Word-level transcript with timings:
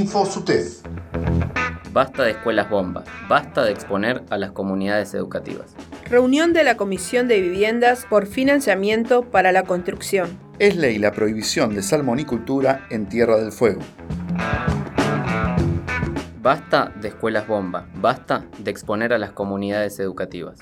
InfoSUTEF. 0.00 0.78
Basta 1.92 2.22
de 2.24 2.30
escuelas 2.30 2.70
bombas, 2.70 3.04
basta 3.28 3.64
de 3.64 3.72
exponer 3.72 4.22
a 4.30 4.38
las 4.38 4.52
comunidades 4.52 5.12
educativas. 5.12 5.74
Reunión 6.06 6.54
de 6.54 6.64
la 6.64 6.78
Comisión 6.78 7.28
de 7.28 7.38
Viviendas 7.38 8.06
por 8.08 8.26
financiamiento 8.26 9.30
para 9.30 9.52
la 9.52 9.64
construcción. 9.64 10.38
Es 10.58 10.76
ley 10.76 10.98
la 10.98 11.12
prohibición 11.12 11.74
de 11.74 11.82
salmonicultura 11.82 12.86
en 12.90 13.10
Tierra 13.10 13.36
del 13.36 13.52
Fuego. 13.52 13.82
Basta 16.40 16.94
de 16.98 17.08
escuelas 17.08 17.46
bomba, 17.46 17.86
basta 17.96 18.46
de 18.58 18.70
exponer 18.70 19.12
a 19.12 19.18
las 19.18 19.32
comunidades 19.32 20.00
educativas. 20.00 20.60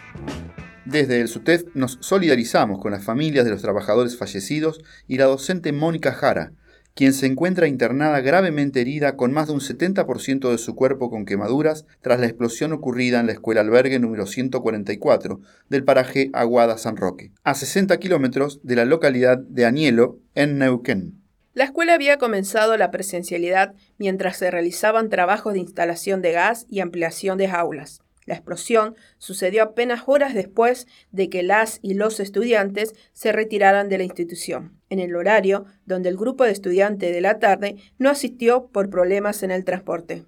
Desde 0.84 1.20
el 1.20 1.28
SUTEF 1.28 1.62
nos 1.74 1.98
solidarizamos 2.00 2.80
con 2.80 2.90
las 2.90 3.04
familias 3.04 3.44
de 3.44 3.52
los 3.52 3.62
trabajadores 3.62 4.18
fallecidos 4.18 4.80
y 5.06 5.18
la 5.18 5.26
docente 5.26 5.70
Mónica 5.70 6.12
Jara, 6.12 6.50
quien 6.94 7.12
se 7.12 7.26
encuentra 7.26 7.68
internada 7.68 8.20
gravemente 8.20 8.80
herida 8.80 9.16
con 9.16 9.32
más 9.32 9.46
de 9.46 9.52
un 9.52 9.60
70% 9.60 10.50
de 10.50 10.58
su 10.58 10.74
cuerpo 10.74 11.10
con 11.10 11.24
quemaduras 11.24 11.86
tras 12.00 12.18
la 12.18 12.26
explosión 12.26 12.72
ocurrida 12.72 13.20
en 13.20 13.26
la 13.26 13.32
escuela 13.32 13.60
albergue 13.60 13.98
número 13.98 14.26
144 14.26 15.40
del 15.68 15.84
paraje 15.84 16.30
Aguada 16.32 16.76
San 16.78 16.96
Roque, 16.96 17.32
a 17.44 17.54
60 17.54 17.96
kilómetros 17.98 18.60
de 18.62 18.76
la 18.76 18.84
localidad 18.84 19.38
de 19.38 19.64
Anielo, 19.64 20.18
en 20.34 20.58
Neuquén. 20.58 21.22
La 21.54 21.64
escuela 21.64 21.94
había 21.94 22.18
comenzado 22.18 22.76
la 22.76 22.92
presencialidad 22.92 23.74
mientras 23.96 24.36
se 24.36 24.50
realizaban 24.50 25.08
trabajos 25.08 25.54
de 25.54 25.58
instalación 25.58 26.22
de 26.22 26.32
gas 26.32 26.66
y 26.68 26.80
ampliación 26.80 27.36
de 27.36 27.48
aulas. 27.48 28.00
La 28.26 28.34
explosión 28.34 28.94
sucedió 29.16 29.62
apenas 29.62 30.02
horas 30.06 30.34
después 30.34 30.86
de 31.12 31.30
que 31.30 31.42
las 31.42 31.80
y 31.82 31.94
los 31.94 32.20
estudiantes 32.20 32.94
se 33.12 33.32
retiraran 33.32 33.88
de 33.88 33.98
la 33.98 34.04
institución, 34.04 34.77
en 34.90 34.98
el 34.98 35.14
horario 35.16 35.66
donde 35.86 36.08
el 36.08 36.16
grupo 36.16 36.44
de 36.44 36.52
estudiantes 36.52 37.12
de 37.12 37.20
la 37.20 37.38
tarde 37.38 37.76
no 37.98 38.10
asistió 38.10 38.68
por 38.68 38.90
problemas 38.90 39.42
en 39.42 39.50
el 39.50 39.64
transporte. 39.64 40.24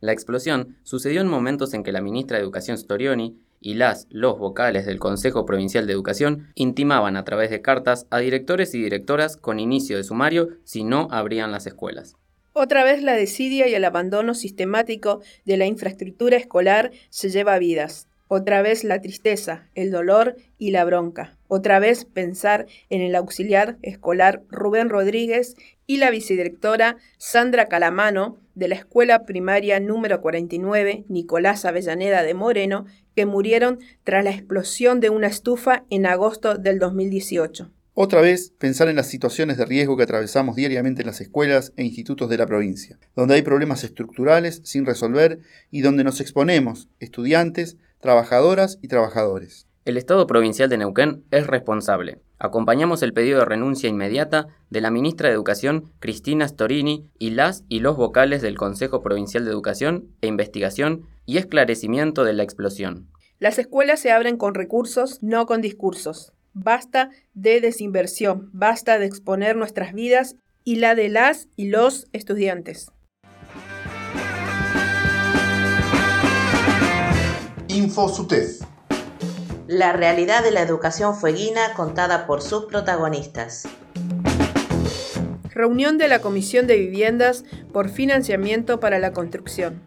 La 0.00 0.12
explosión 0.12 0.76
sucedió 0.82 1.20
en 1.20 1.28
momentos 1.28 1.72
en 1.72 1.82
que 1.82 1.92
la 1.92 2.02
ministra 2.02 2.36
de 2.36 2.42
Educación 2.42 2.76
Storioni 2.76 3.38
y 3.60 3.74
las, 3.74 4.06
los 4.10 4.38
vocales 4.38 4.84
del 4.84 4.98
Consejo 4.98 5.46
Provincial 5.46 5.86
de 5.86 5.94
Educación 5.94 6.48
intimaban 6.54 7.16
a 7.16 7.24
través 7.24 7.48
de 7.48 7.62
cartas 7.62 8.06
a 8.10 8.18
directores 8.18 8.74
y 8.74 8.82
directoras 8.82 9.38
con 9.38 9.58
inicio 9.58 9.96
de 9.96 10.04
sumario 10.04 10.50
si 10.64 10.84
no 10.84 11.08
abrían 11.10 11.50
las 11.50 11.66
escuelas. 11.66 12.16
Otra 12.52 12.84
vez 12.84 13.02
la 13.02 13.14
desidia 13.14 13.66
y 13.66 13.74
el 13.74 13.84
abandono 13.84 14.34
sistemático 14.34 15.22
de 15.44 15.56
la 15.56 15.66
infraestructura 15.66 16.36
escolar 16.36 16.92
se 17.08 17.30
lleva 17.30 17.58
vidas. 17.58 18.06
Otra 18.28 18.62
vez 18.62 18.84
la 18.84 19.02
tristeza, 19.02 19.68
el 19.74 19.90
dolor 19.90 20.36
y 20.56 20.70
la 20.70 20.84
bronca. 20.84 21.36
Otra 21.46 21.78
vez 21.78 22.06
pensar 22.06 22.66
en 22.88 23.02
el 23.02 23.14
auxiliar 23.16 23.76
escolar 23.82 24.42
Rubén 24.48 24.88
Rodríguez 24.88 25.56
y 25.86 25.98
la 25.98 26.10
vicedirectora 26.10 26.96
Sandra 27.18 27.66
Calamano 27.66 28.38
de 28.54 28.68
la 28.68 28.76
escuela 28.76 29.24
primaria 29.26 29.78
número 29.78 30.22
49 30.22 31.04
Nicolás 31.08 31.66
Avellaneda 31.66 32.22
de 32.22 32.32
Moreno, 32.32 32.86
que 33.14 33.26
murieron 33.26 33.78
tras 34.04 34.24
la 34.24 34.30
explosión 34.30 35.00
de 35.00 35.10
una 35.10 35.26
estufa 35.26 35.84
en 35.90 36.06
agosto 36.06 36.56
del 36.56 36.78
2018. 36.78 37.70
Otra 37.96 38.20
vez, 38.20 38.52
pensar 38.58 38.88
en 38.88 38.96
las 38.96 39.06
situaciones 39.06 39.56
de 39.56 39.66
riesgo 39.66 39.96
que 39.96 40.02
atravesamos 40.02 40.56
diariamente 40.56 41.02
en 41.02 41.06
las 41.06 41.20
escuelas 41.20 41.72
e 41.76 41.84
institutos 41.84 42.28
de 42.28 42.38
la 42.38 42.46
provincia, 42.46 42.98
donde 43.14 43.34
hay 43.34 43.42
problemas 43.42 43.84
estructurales 43.84 44.62
sin 44.64 44.84
resolver 44.84 45.38
y 45.70 45.82
donde 45.82 46.02
nos 46.02 46.20
exponemos, 46.20 46.88
estudiantes, 46.98 47.76
trabajadoras 48.04 48.78
y 48.82 48.88
trabajadores. 48.88 49.66
El 49.86 49.96
Estado 49.96 50.26
Provincial 50.26 50.68
de 50.68 50.76
Neuquén 50.76 51.24
es 51.30 51.46
responsable. 51.46 52.18
Acompañamos 52.38 53.02
el 53.02 53.14
pedido 53.14 53.38
de 53.38 53.46
renuncia 53.46 53.88
inmediata 53.88 54.48
de 54.68 54.82
la 54.82 54.90
ministra 54.90 55.28
de 55.28 55.34
Educación, 55.34 55.90
Cristina 56.00 56.46
Storini, 56.46 57.08
y 57.18 57.30
las 57.30 57.64
y 57.70 57.80
los 57.80 57.96
vocales 57.96 58.42
del 58.42 58.58
Consejo 58.58 59.00
Provincial 59.00 59.46
de 59.46 59.50
Educación 59.50 60.10
e 60.20 60.26
Investigación 60.26 61.06
y 61.24 61.38
esclarecimiento 61.38 62.24
de 62.24 62.34
la 62.34 62.42
explosión. 62.42 63.08
Las 63.38 63.58
escuelas 63.58 64.00
se 64.00 64.12
abren 64.12 64.36
con 64.36 64.52
recursos, 64.52 65.22
no 65.22 65.46
con 65.46 65.62
discursos. 65.62 66.34
Basta 66.52 67.08
de 67.32 67.62
desinversión, 67.62 68.50
basta 68.52 68.98
de 68.98 69.06
exponer 69.06 69.56
nuestras 69.56 69.94
vidas 69.94 70.36
y 70.62 70.76
la 70.76 70.94
de 70.94 71.08
las 71.08 71.48
y 71.56 71.68
los 71.68 72.06
estudiantes. 72.12 72.90
InfoSUTEF. 77.94 78.62
La 79.68 79.92
realidad 79.92 80.42
de 80.42 80.50
la 80.50 80.62
educación 80.62 81.14
fueguina 81.14 81.74
contada 81.76 82.26
por 82.26 82.42
sus 82.42 82.64
protagonistas. 82.64 83.68
Reunión 85.50 85.96
de 85.96 86.08
la 86.08 86.18
Comisión 86.18 86.66
de 86.66 86.76
Viviendas 86.76 87.44
por 87.72 87.88
financiamiento 87.88 88.80
para 88.80 88.98
la 88.98 89.12
construcción. 89.12 89.80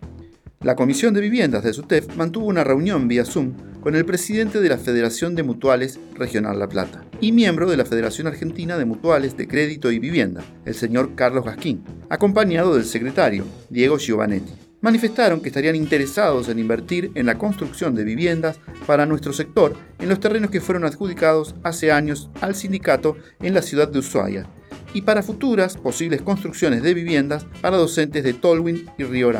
La 0.61 0.77
Comisión 0.77 1.13
de 1.13 1.19
Viviendas 1.19 1.65
de 1.65 1.73
SUTEF 1.73 2.15
mantuvo 2.15 2.45
una 2.45 2.63
reunión 2.63 3.09
vía 3.09 3.25
Zoom 3.25 3.55
con 3.81 3.93
el 3.97 4.05
presidente 4.05 4.61
de 4.61 4.69
la 4.69 4.77
Federación 4.77 5.35
de 5.35 5.43
Mutuales 5.43 5.99
Regional 6.15 6.59
La 6.59 6.69
Plata 6.69 7.03
y 7.19 7.33
miembro 7.33 7.69
de 7.69 7.75
la 7.75 7.83
Federación 7.83 8.27
Argentina 8.27 8.77
de 8.77 8.85
Mutuales 8.85 9.35
de 9.35 9.49
Crédito 9.49 9.91
y 9.91 9.99
Vivienda, 9.99 10.45
el 10.63 10.75
señor 10.75 11.13
Carlos 11.15 11.43
Gasquín, 11.43 11.83
acompañado 12.09 12.73
del 12.73 12.85
secretario, 12.85 13.43
Diego 13.69 13.97
Giovanetti. 13.97 14.66
Manifestaron 14.79 15.41
que 15.41 15.49
estarían 15.49 15.75
interesados 15.75 16.49
en 16.49 16.59
invertir 16.59 17.11
en 17.15 17.25
la 17.25 17.37
construcción 17.37 17.95
de 17.95 18.03
viviendas 18.03 18.59
para 18.85 19.05
nuestro 19.05 19.33
sector 19.33 19.75
en 19.99 20.07
los 20.07 20.19
terrenos 20.19 20.51
que 20.51 20.61
fueron 20.61 20.85
adjudicados 20.85 21.55
hace 21.63 21.91
años 21.91 22.29
al 22.41 22.53
sindicato 22.53 23.17
en 23.39 23.55
la 23.55 23.63
ciudad 23.63 23.87
de 23.87 23.99
Ushuaia 23.99 24.47
y 24.93 25.01
para 25.01 25.23
futuras 25.23 25.77
posibles 25.77 26.21
construcciones 26.21 26.83
de 26.83 26.93
viviendas 26.93 27.45
para 27.61 27.77
docentes 27.77 28.23
de 28.23 28.33
Tolwyn 28.33 28.89
y 28.97 29.03
Río. 29.03 29.31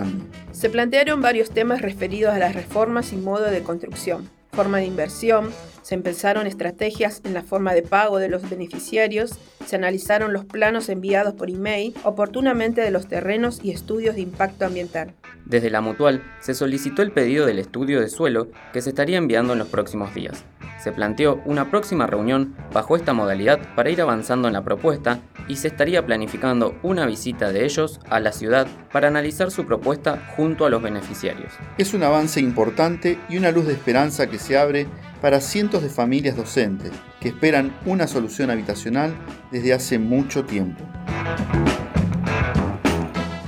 Se 0.52 0.70
plantearon 0.70 1.22
varios 1.22 1.52
temas 1.52 1.82
referidos 1.82 2.34
a 2.34 2.40
las 2.40 2.56
reformas 2.56 3.14
y 3.14 3.18
modo 3.18 3.46
de 3.46 3.62
construcción 3.62 4.37
forma 4.58 4.80
de 4.80 4.86
inversión, 4.86 5.52
se 5.84 5.94
empezaron 5.94 6.48
estrategias 6.48 7.22
en 7.24 7.36
la 7.36 7.44
forma 7.44 7.76
de 7.76 7.84
pago 7.84 8.18
de 8.18 8.28
los 8.28 8.50
beneficiarios, 8.50 9.38
se 9.64 9.76
analizaron 9.76 10.34
los 10.34 10.46
planos 10.46 10.90
enviados 10.90 11.36
por 11.36 11.52
email 11.52 11.94
oportunamente 12.04 12.82
de 12.82 12.90
los 12.90 13.08
terrenos 13.08 13.60
y 13.62 13.70
estudios 13.70 14.16
de 14.16 14.22
impacto 14.22 14.66
ambiental. 14.66 15.14
Desde 15.46 15.70
la 15.70 15.82
mutual 15.82 16.24
se 16.40 16.56
solicitó 16.56 17.04
el 17.04 17.12
pedido 17.12 17.46
del 17.46 17.60
estudio 17.60 18.02
de 18.02 18.10
suelo 18.10 18.48
que 18.74 18.82
se 18.82 18.90
estaría 18.90 19.20
enviando 19.20 19.54
en 19.54 19.60
los 19.60 19.68
próximos 19.68 20.16
días. 20.16 20.44
Se 20.78 20.92
planteó 20.92 21.42
una 21.46 21.70
próxima 21.70 22.08
reunión 22.08 22.56
bajo 22.74 22.96
esta 22.96 23.14
modalidad 23.14 23.60
para 23.76 23.90
ir 23.90 24.02
avanzando 24.02 24.48
en 24.48 24.54
la 24.54 24.64
propuesta 24.64 25.20
y 25.48 25.56
se 25.56 25.70
estaría 25.70 26.06
planificando 26.06 26.76
una 26.84 27.06
visita 27.06 27.52
de 27.52 27.66
ellos 27.66 28.00
a 28.10 28.20
la 28.20 28.32
ciudad 28.32 28.68
para 28.92 29.08
analizar 29.08 29.52
su 29.52 29.66
propuesta 29.66 30.34
junto 30.36 30.66
a 30.66 30.70
los 30.70 30.82
beneficiarios. 30.82 31.54
Es 31.78 31.94
un 31.94 32.04
avance 32.04 32.40
importante 32.40 33.20
y 33.30 33.38
una 33.38 33.52
luz 33.52 33.68
de 33.68 33.74
esperanza 33.74 34.28
que 34.28 34.40
se 34.40 34.58
abre 34.58 34.88
para 35.22 35.42
cientos 35.42 35.82
de 35.82 35.90
familias 35.90 36.36
docentes 36.36 36.92
que 37.20 37.30
esperan 37.30 37.76
una 37.86 38.08
solución 38.08 38.52
habitacional 38.52 39.16
desde 39.52 39.74
hace 39.74 40.00
mucho 40.00 40.46
tiempo. 40.46 40.84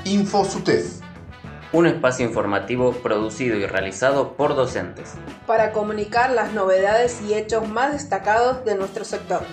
InfoSUTEF 0.06 1.09
un 1.72 1.86
espacio 1.86 2.26
informativo 2.26 2.94
producido 2.94 3.56
y 3.58 3.66
realizado 3.66 4.34
por 4.34 4.56
docentes. 4.56 5.14
Para 5.46 5.72
comunicar 5.72 6.32
las 6.32 6.54
novedades 6.54 7.22
y 7.22 7.34
hechos 7.36 7.68
más 7.68 7.94
destacados 7.94 8.66
de 8.66 8.76
nuestro 8.76 9.06
sector. 9.06 9.44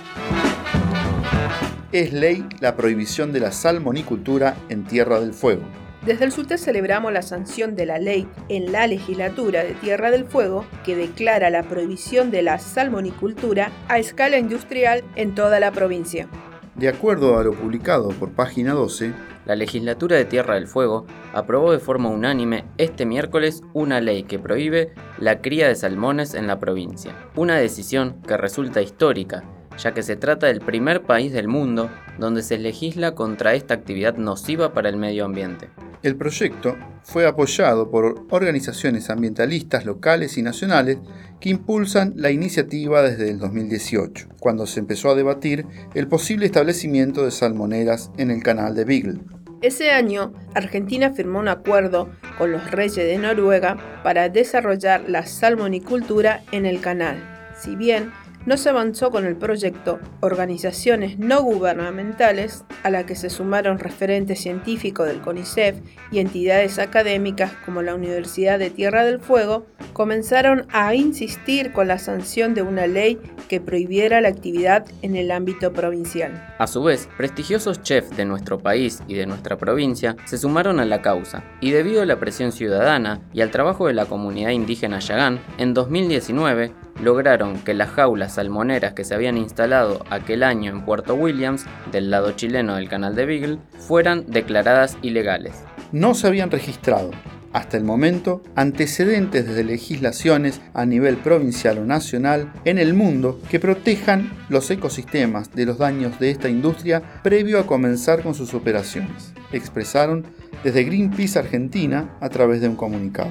Es 1.93 2.13
ley 2.13 2.47
la 2.61 2.77
prohibición 2.77 3.33
de 3.33 3.41
la 3.41 3.53
salmonicultura 3.53 4.57
en 4.69 4.85
Tierra 4.85 5.21
del 5.21 5.35
Fuego. 5.35 5.63
Desde 6.05 6.25
el 6.25 6.33
SUTE 6.33 6.57
celebramos 6.57 7.13
la 7.13 7.23
sanción 7.23 7.75
de 7.75 7.85
la 7.85 7.99
ley 7.99 8.29
en 8.49 8.71
la 8.71 8.87
legislatura 8.87 9.65
de 9.65 9.75
Tierra 9.75 10.11
del 10.11 10.25
Fuego 10.25 10.65
que 10.85 10.95
declara 10.95 11.51
la 11.51 11.65
prohibición 11.65 12.31
de 12.31 12.43
la 12.43 12.59
salmonicultura 12.59 13.73
a 13.89 13.99
escala 13.99 14.39
industrial 14.39 15.03
en 15.17 15.35
toda 15.35 15.59
la 15.59 15.73
provincia. 15.73 16.29
De 16.77 16.89
acuerdo 16.89 17.39
a 17.39 17.43
lo 17.43 17.55
publicado 17.55 18.11
por 18.11 18.33
página 18.33 18.75
12, 18.75 19.15
la 19.47 19.57
legislatura 19.57 20.17
de 20.17 20.27
Tierra 20.27 20.57
del 20.57 20.67
Fuego 20.67 21.07
aprobó 21.33 21.73
de 21.73 21.79
forma 21.79 22.11
unánime 22.11 22.67
este 22.77 23.07
miércoles 23.07 23.63
una 23.73 24.03
ley 24.03 24.25
que 24.25 24.39
prohíbe 24.39 24.93
la 25.19 25.41
cría 25.41 25.69
de 25.69 25.75
salmones 25.75 26.35
en 26.35 26.47
la 26.47 26.59
provincia. 26.59 27.17
Una 27.35 27.57
decisión 27.57 28.21
que 28.29 28.37
resulta 28.37 28.83
histórica 28.83 29.43
ya 29.79 29.95
que 29.95 30.03
se 30.03 30.17
trata 30.17 30.47
del 30.47 30.61
primer 30.61 31.03
país 31.03 31.33
del 31.33 31.49
mundo 31.49 31.91
donde 32.19 32.43
se 32.43 32.59
legisla 32.59 33.15
contra 33.15 33.55
esta 33.55 33.75
actividad 33.75 34.17
nociva 34.17 34.73
para 34.73 34.89
el 34.89 34.97
medio 34.97 35.25
ambiente. 35.25 35.69
El 36.03 36.17
proyecto 36.17 36.77
fue 37.03 37.27
apoyado 37.27 37.91
por 37.91 38.27
organizaciones 38.31 39.11
ambientalistas 39.11 39.85
locales 39.85 40.39
y 40.39 40.43
nacionales 40.43 40.99
que 41.41 41.51
impulsan 41.51 42.13
la 42.17 42.31
iniciativa 42.31 43.03
desde 43.03 43.31
el 43.31 43.39
2018, 43.39 44.29
cuando 44.39 44.67
se 44.67 44.81
empezó 44.81 45.11
a 45.11 45.15
debatir 45.15 45.67
el 45.95 46.07
posible 46.09 46.47
establecimiento 46.47 47.25
de 47.25 47.31
salmoneras 47.31 48.11
en 48.19 48.31
el 48.31 48.43
canal 48.43 48.75
de 48.75 48.85
Beagle. 48.85 49.21
Ese 49.63 49.91
año, 49.91 50.35
Argentina 50.55 51.13
firmó 51.13 51.39
un 51.39 51.49
acuerdo 51.49 52.11
con 52.37 52.53
los 52.53 52.71
reyes 52.71 52.97
de 52.97 53.17
Noruega 53.17 53.77
para 54.03 54.29
desarrollar 54.29 55.09
la 55.09 55.25
salmonicultura 55.25 56.43
en 56.53 56.67
el 56.67 56.81
canal. 56.81 57.17
Si 57.59 57.75
bien 57.75 58.13
no 58.47 58.57
se 58.57 58.71
avanzó 58.71 59.11
con 59.11 59.27
el 59.27 59.37
proyecto 59.37 59.99
Organizaciones 60.21 61.19
no 61.19 61.43
gubernamentales, 61.43 62.65
a 62.83 62.91
la 62.91 63.05
que 63.05 63.17
se 63.17 63.29
sumaron 63.29 63.79
referentes 63.79 64.41
científicos 64.41 65.07
del 65.07 65.21
CONICET 65.21 65.83
y 66.11 66.21
entidades 66.21 66.79
académicas 66.79 67.53
como 67.65 67.83
la 67.83 67.95
Universidad 67.95 68.59
de 68.59 68.71
Tierra 68.71 69.05
del 69.05 69.21
Fuego, 69.21 69.67
comenzaron 69.93 70.67
a 70.73 70.95
insistir 70.95 71.73
con 71.73 71.89
la 71.89 71.99
sanción 71.99 72.55
de 72.55 72.63
una 72.63 72.87
ley 72.87 73.19
que 73.49 73.61
prohibiera 73.61 74.21
la 74.21 74.29
actividad 74.29 74.87
en 75.03 75.17
el 75.17 75.31
ámbito 75.31 75.73
provincial. 75.73 76.55
A 76.59 76.67
su 76.67 76.83
vez, 76.83 77.09
prestigiosos 77.17 77.83
chefs 77.83 78.17
de 78.17 78.25
nuestro 78.25 78.59
país 78.59 79.03
y 79.09 79.15
de 79.15 79.27
nuestra 79.27 79.57
provincia 79.57 80.17
se 80.25 80.39
sumaron 80.39 80.81
a 80.81 80.85
la 80.85 81.03
causa, 81.03 81.45
y 81.61 81.71
debido 81.71 82.03
a 82.03 82.07
la 82.07 82.21
presión 82.21 82.53
ciudadana 82.53 83.21
y 83.33 83.41
al 83.41 83.51
trabajo 83.51 83.87
de 83.87 83.95
la 83.95 84.07
comunidad 84.07 84.51
indígena 84.51 85.01
Yagán, 85.01 85.41
en 85.59 85.75
2019 85.75 86.86
lograron 87.01 87.59
que 87.61 87.75
las 87.75 87.91
jaulas 87.91 88.35
salmoneras 88.35 88.93
que 88.95 89.05
se 89.05 89.15
habían 89.15 89.37
instalado 89.37 90.05
aquel 90.11 90.43
año 90.43 90.71
en 90.71 90.85
Puerto 90.85 91.15
Williams, 91.15 91.65
del 91.93 92.11
lado 92.11 92.33
chileno 92.33 92.77
del 92.77 92.89
canal 92.89 93.15
de 93.15 93.27
Beagle, 93.27 93.59
fueran 93.79 94.25
declaradas 94.27 94.97
ilegales. 95.03 95.65
No 95.93 96.15
se 96.15 96.27
habían 96.27 96.51
registrado, 96.51 97.11
hasta 97.57 97.79
el 97.79 97.85
momento, 97.85 98.43
antecedentes 98.55 99.47
de 99.47 99.65
legislaciones 99.65 100.61
a 100.75 100.85
nivel 100.85 101.17
provincial 101.17 101.79
o 101.79 101.85
nacional 101.87 102.53
en 102.67 102.77
el 102.79 102.93
mundo 102.93 103.41
que 103.49 103.59
protejan 103.59 104.31
los 104.51 104.71
ecosistemas 104.71 105.51
de 105.53 105.65
los 105.65 105.79
daños 105.79 106.19
de 106.19 106.31
esta 106.31 106.51
industria 106.51 107.03
previo 107.23 107.59
a 107.59 107.67
comenzar 107.67 108.23
con 108.23 108.35
sus 108.35 108.53
operaciones, 108.53 109.33
expresaron 109.53 110.27
desde 110.65 110.85
Greenpeace 110.85 111.39
Argentina 111.39 112.17
a 112.21 112.29
través 112.29 112.61
de 112.61 112.69
un 112.69 112.77
comunicado. 112.77 113.31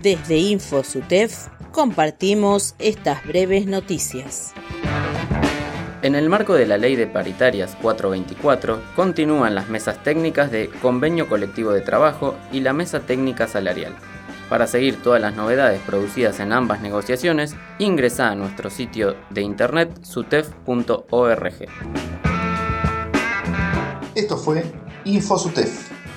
Desde 0.00 0.36
InfoSutef 0.36 1.46
compartimos 1.72 2.74
estas 2.78 3.26
breves 3.26 3.66
noticias. 3.66 4.52
En 6.02 6.14
el 6.14 6.28
marco 6.28 6.54
de 6.54 6.66
la 6.66 6.78
Ley 6.78 6.96
de 6.96 7.06
Paritarias 7.06 7.76
424, 7.80 8.82
continúan 8.94 9.54
las 9.54 9.68
mesas 9.68 10.02
técnicas 10.02 10.50
de 10.50 10.68
Convenio 10.82 11.28
Colectivo 11.28 11.72
de 11.72 11.80
Trabajo 11.80 12.34
y 12.52 12.60
la 12.60 12.72
Mesa 12.72 13.00
Técnica 13.00 13.46
Salarial. 13.46 13.94
Para 14.48 14.66
seguir 14.66 15.00
todas 15.00 15.20
las 15.20 15.34
novedades 15.34 15.80
producidas 15.80 16.38
en 16.40 16.52
ambas 16.52 16.82
negociaciones, 16.82 17.56
ingresa 17.78 18.30
a 18.30 18.34
nuestro 18.34 18.68
sitio 18.68 19.16
de 19.30 19.42
internet 19.42 20.04
sutef.org. 20.04 21.54
Esto 24.14 24.36
fue 24.36 24.64
InfoSutef. 25.04 26.01